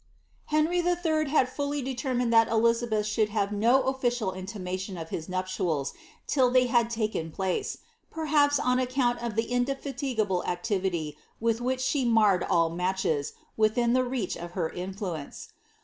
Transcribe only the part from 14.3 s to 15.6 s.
of her influence.